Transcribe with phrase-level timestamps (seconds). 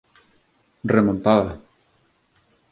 [0.93, 1.61] Remontada